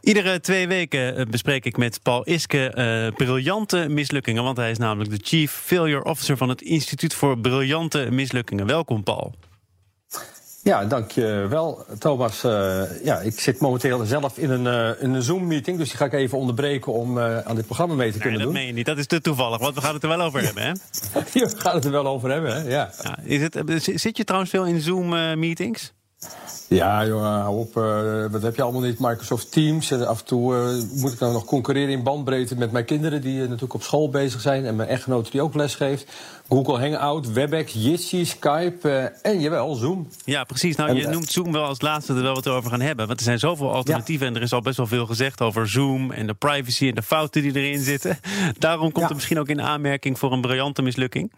[0.00, 4.42] Iedere twee weken eh, bespreek ik met Paul Iske eh, briljante mislukkingen.
[4.42, 8.66] Want hij is namelijk de Chief Failure Officer van het Instituut voor Briljante Mislukkingen.
[8.66, 9.34] Welkom, Paul.
[10.62, 12.44] Ja, dankjewel, Thomas.
[12.44, 16.04] Uh, ja, ik zit momenteel zelf in een, uh, in een Zoom-meeting, dus die ga
[16.04, 18.58] ik even onderbreken om uh, aan dit programma mee te nee, kunnen dat doen.
[18.58, 18.86] meen je niet.
[18.86, 20.72] Dat is te toevallig, want we gaan het er wel over hebben, hè?
[21.32, 22.68] we gaan het er wel over hebben, hè?
[22.68, 22.90] Ja.
[23.02, 23.62] ja is het,
[24.00, 25.92] zit je trouwens veel in Zoom-meetings?
[26.70, 27.76] Ja, jongen, hou op.
[27.76, 28.98] Uh, wat heb je allemaal niet?
[28.98, 29.90] Microsoft Teams.
[29.90, 33.20] En af en toe uh, moet ik nou nog concurreren in bandbreedte met mijn kinderen...
[33.20, 34.64] die uh, natuurlijk op school bezig zijn.
[34.64, 36.06] En mijn echtgenoot die ook les geeft.
[36.48, 40.08] Google Hangout, WebEx, Jitsi, Skype en jawel, Zoom.
[40.24, 40.76] Ja, precies.
[40.76, 43.06] Nou, En, je eh, noemt Zoom wel als laatste er wel wat over gaan hebben.
[43.06, 46.10] Want er zijn zoveel alternatieven en er is al best wel veel gezegd over Zoom...
[46.10, 48.18] en de privacy en de fouten die erin zitten.
[48.58, 49.08] Daarom komt Ja.
[49.08, 51.32] er misschien ook in aanmerking voor een briljante mislukking.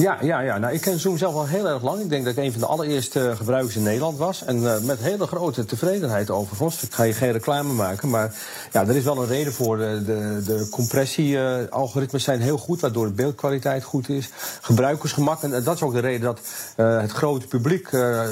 [0.00, 0.58] Ja, ja, ja.
[0.58, 2.00] Nou, ik ken Zoom zelf al heel erg lang.
[2.00, 4.44] Ik denk dat ik een van de allereerste gebruikers in Nederland was.
[4.44, 6.82] En eh, met hele grote tevredenheid overigens.
[6.82, 8.08] Ik ga je geen reclame maken.
[8.08, 8.34] Maar
[8.72, 9.76] ja, er is wel een reden voor.
[9.76, 14.28] De, de, de compressie-algoritmes zijn heel goed, waardoor de beeldkwaliteit goed is.
[14.60, 15.42] Gebruikersgemak.
[15.42, 16.40] En eh, dat is ook de reden dat
[16.76, 18.22] eh, het grote publiek eh,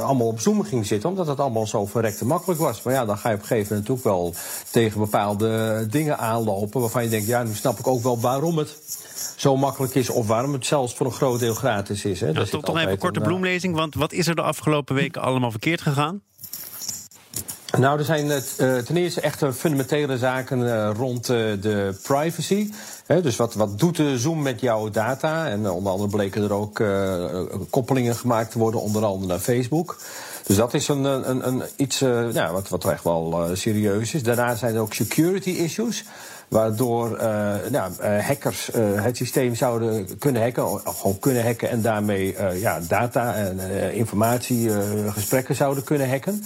[0.00, 1.08] allemaal op Zoom ging zitten.
[1.08, 2.82] Omdat het allemaal zo verrekte makkelijk was.
[2.82, 4.34] Maar ja, dan ga je op een gegeven moment ook wel
[4.70, 6.80] tegen bepaalde dingen aanlopen.
[6.80, 8.76] Waarvan je denkt, ja, nu snap ik ook wel waarom het
[9.38, 10.10] zo makkelijk is.
[10.10, 12.20] Of waarom het zelfs voor een groot deel gratis is.
[12.20, 12.26] Hè.
[12.34, 15.22] Zit toch, toch even een korte eh, bloemlezing, want wat is er de afgelopen weken
[15.22, 16.22] allemaal verkeerd gegaan?
[17.78, 22.70] Nou, er zijn eh, ten eerste echt eh, fundamentele zaken eh, rond eh, de privacy.
[23.22, 25.48] Dus wat, wat doet de Zoom met jouw data?
[25.48, 29.38] En eh, onder andere bleken er ook eh, koppelingen gemaakt te worden, onder andere naar
[29.38, 29.98] Facebook.
[30.46, 34.14] Dus dat is een, een, een, iets eh, ja, wat, wat echt wel eh, serieus
[34.14, 34.22] is.
[34.22, 36.04] Daarna zijn er ook security issues.
[36.48, 41.82] Waardoor eh, nou, eh, hackers eh, het systeem zouden kunnen hacken, gewoon kunnen hacken en
[41.82, 43.60] daarmee ja, data en
[43.92, 44.70] informatie,
[45.08, 46.44] gesprekken zouden kunnen hacken.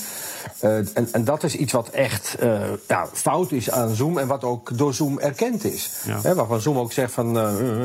[0.60, 2.36] En, en dat is iets wat echt
[2.88, 5.90] ja, fout is aan Zoom en wat ook door Zoom erkend is.
[6.22, 6.34] Ja.
[6.34, 7.32] Waarvan Zoom ook zegt van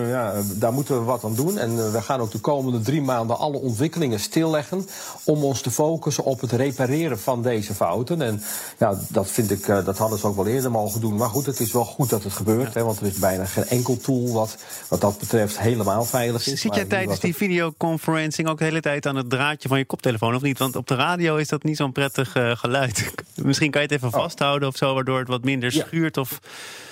[0.07, 1.57] ja, daar moeten we wat aan doen.
[1.57, 4.88] En we gaan ook de komende drie maanden alle ontwikkelingen stilleggen
[5.23, 8.22] om ons te focussen op het repareren van deze fouten.
[8.22, 8.41] En
[8.77, 11.16] ja, dat vind ik, dat hadden ze ook wel eerder mogen doen.
[11.16, 12.73] Maar goed, het is wel goed dat het gebeurt.
[12.73, 14.57] Hè, want er is bijna geen enkel tool wat,
[14.88, 16.62] wat dat betreft helemaal veilig is.
[16.62, 20.35] Zit jij tijdens die videoconferencing ook de hele tijd aan het draadje van je koptelefoon
[20.35, 20.57] of niet?
[20.57, 23.12] Want op de radio is dat niet zo'n prettig eh, geluid.
[23.35, 25.75] Misschien kan je het even vasthouden of zo, waardoor het wat minder Oh.
[25.75, 25.85] Ja.
[25.85, 26.40] schuurt of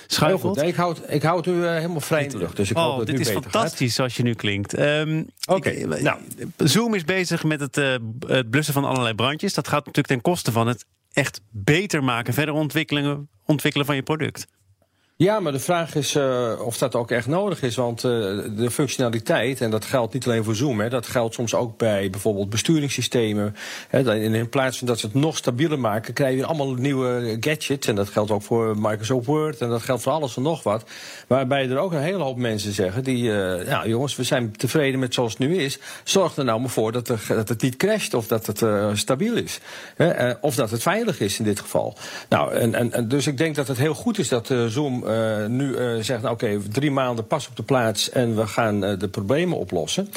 [0.06, 0.56] schuifelt.
[0.56, 2.56] Nee, ik, houd, ik houd u eh, helemaal vrij in de lucht.
[2.56, 4.74] Dus ik hoop oh, dat dit is fantastisch zoals je nu klinkt.
[4.74, 6.18] Ehm, Oké, ik- nou.
[6.56, 7.94] Zoom is bezig met het, eh,
[8.26, 9.54] het blussen van allerlei brandjes.
[9.54, 14.02] Dat gaat natuurlijk ten koste van het echt beter maken, verder ontwikkelen, ontwikkelen van je
[14.02, 14.46] product.
[15.18, 17.76] Ja, maar de vraag is eh, of dat ook echt nodig is.
[17.76, 18.10] Want eh,
[18.56, 22.10] de functionaliteit, en dat geldt niet alleen voor Zoom, hè, dat geldt soms ook bij
[22.10, 23.56] bijvoorbeeld besturingssystemen.
[23.88, 27.86] Hè, in, plaats van dat ze het nog stabieler maken, krijg je allemaal nieuwe gadgets.
[27.86, 30.90] En dat geldt ook voor Microsoft Word en dat geldt voor alles en nog wat.
[31.26, 35.00] Waarbij er ook een hele hoop mensen zeggen: die, eh, ja, jongens, we zijn tevreden
[35.00, 35.78] met zoals het nu is.
[36.04, 38.64] Zorg er nou maar voor dat, dat het niet crasht of dat het
[38.98, 39.60] stabiel is.
[39.96, 41.96] Hè, of dat het veilig is in dit geval.
[42.28, 45.74] Nou, en, en, dus ik denk dat het heel goed is dat Zoom eh, nu
[45.74, 49.08] eh, zegt: nou, oké, drie maanden pas op de plaats en we gaan eh, de
[49.08, 50.08] problemen oplossen.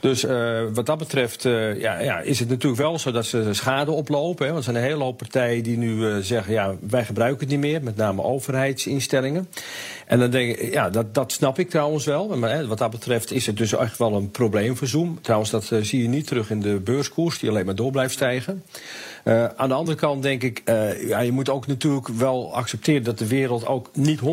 [0.00, 0.26] Dus
[0.72, 1.42] wat dat betreft
[1.78, 4.46] ja, ja, is het natuurlijk wel zo dat ze schade oplopen.
[4.46, 7.48] Hè, want er zijn een hele hoop partijen die nu zeggen: ja, wij gebruiken het
[7.48, 9.48] niet meer, met name overheidsinstellingen.
[10.06, 12.36] En dan denk ik, ja, dat, dat snap ik trouwens wel.
[12.36, 15.18] Maar hè, wat dat betreft is het dus echt wel een probleem voor Zoom.
[15.20, 18.62] Trouwens, dat zie je niet terug in de beurskoers, die alleen maar door blijft stijgen.
[19.56, 20.62] Aan de andere kant denk ik,
[21.06, 24.24] ja, je moet ook natuurlijk wel accepteren dat de wereld ook niet 100%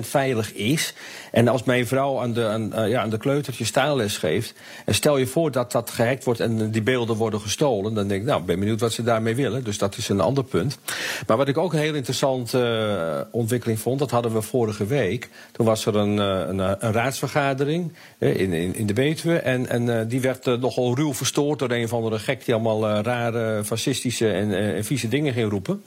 [0.00, 0.94] veilig is.
[1.32, 4.54] En als mijn vrouw aan de, aan, eh, ja, aan de geeft,
[4.84, 8.20] en stel je voor dat dat gehackt wordt en die beelden worden gestolen, dan denk
[8.20, 9.64] ik, nou, ben benieuwd wat ze daarmee willen.
[9.64, 10.78] Dus dat is een ander punt.
[11.26, 15.28] Maar wat ik ook een heel interessante eh, ontwikkeling vond, dat hadden we vorige week.
[15.52, 19.38] Toen was er een, eh, een, eh, een raadsvergadering eh, in, in, in de Betuwe.
[19.38, 22.54] En, en eh, die werd eh, nogal ruw verstoord door een van de gek die
[22.54, 25.82] allemaal eh, rare fascistische en, eh, en vieze dingen ging roepen.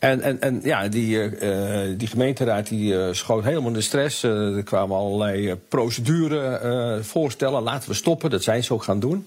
[0.00, 4.22] En, en, en ja, die, eh, die gemeenteraad die eh, schoot helemaal in de stress.
[4.22, 7.62] Eh, er kwamen allerlei procedure eh, voorstellen.
[7.62, 8.30] Laten we stoppen.
[8.30, 9.26] Dat zijn ze ook gaan doen.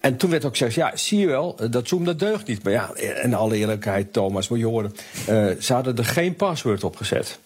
[0.00, 2.62] En toen werd ook gezegd, ja, zie je wel, dat Zoom dat deugt niet.
[2.62, 2.90] Maar ja,
[3.22, 4.92] in alle eerlijkheid, Thomas, moet je horen.
[5.60, 7.38] ze hadden er geen paswoord op gezet.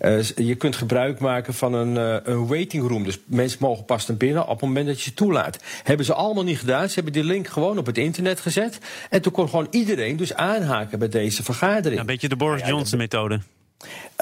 [0.00, 3.04] Uh, je kunt gebruik maken van een, uh, een waiting room.
[3.04, 5.58] Dus mensen mogen pas naar binnen op het moment dat je ze toelaat.
[5.82, 6.88] Hebben ze allemaal niet gedaan.
[6.88, 8.78] Ze hebben die link gewoon op het internet gezet.
[9.10, 11.94] En toen kon gewoon iedereen dus aanhaken bij deze vergadering.
[11.94, 13.40] Ja, een beetje de Boris Johnson methode.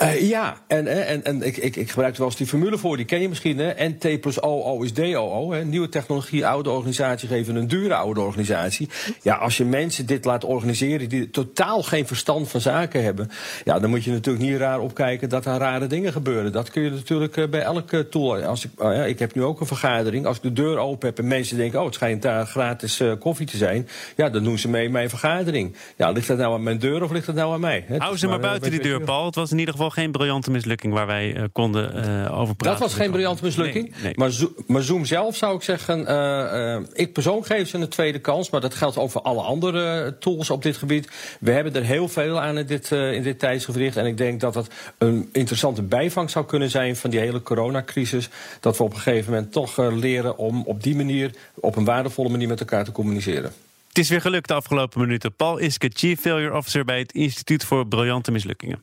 [0.02, 2.96] Uh, ja, en, en, en ik, ik, ik gebruik er wel eens die formule voor,
[2.96, 3.58] die ken je misschien.
[3.58, 3.88] Hè?
[3.88, 5.52] NT plus OO is DOO.
[5.52, 5.64] Hè?
[5.64, 8.88] Nieuwe technologie, oude organisatie geven een dure oude organisatie.
[9.22, 13.30] Ja, als je mensen dit laat organiseren die totaal geen verstand van zaken hebben...
[13.64, 16.52] ja, dan moet je natuurlijk niet raar opkijken dat er rare dingen gebeuren.
[16.52, 18.42] Dat kun je natuurlijk uh, bij elke tool.
[18.42, 20.26] Als ik, uh, ja, ik heb nu ook een vergadering.
[20.26, 21.78] Als ik de deur open heb en mensen denken...
[21.78, 23.88] oh, het schijnt daar gratis koffie te zijn...
[24.16, 25.76] ja, dan doen ze mee in mijn vergadering.
[25.96, 27.84] Ja, ligt dat nou aan mijn deur of ligt dat nou aan mij?
[27.86, 27.96] Hè?
[27.96, 29.26] Hou ze maar, buiten die deur, Paul.
[29.26, 32.80] Het was in ieder geval geen briljante mislukking waar wij uh, konden uh, over praten.
[32.80, 33.90] Dat was geen briljante mislukking.
[33.90, 34.12] Nee, nee.
[34.16, 38.18] Maar, Zo maar, Zoom zelf zou ik zeggen, uh, ik persoonlijk geef ze een tweede
[38.18, 41.08] kans, maar dat geldt over alle andere tools op dit gebied.
[41.40, 44.54] We hebben er heel veel aan in dit, in dit tijdsgevricht en ik denk dat
[44.54, 48.28] dat een interessante bijvang zou kunnen zijn van die hele coronacrisis.
[48.60, 52.28] Dat we op een gegeven moment toch leren om op die manier, op een waardevolle
[52.28, 53.52] manier met elkaar te communiceren.
[53.94, 55.34] Het is weer gelukt de afgelopen minuten.
[55.34, 58.82] Paul Iske, Chief Failure Officer bij het Instituut voor Briljante Mislukkingen.